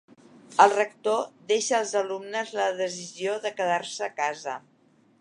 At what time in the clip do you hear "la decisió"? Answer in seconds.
2.61-3.39